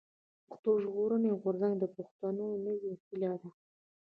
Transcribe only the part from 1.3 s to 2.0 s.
غورځنګ د